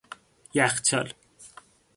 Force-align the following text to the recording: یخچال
یخچال 0.55 1.11